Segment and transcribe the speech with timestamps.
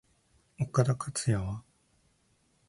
[0.59, 1.63] 岡田克也は？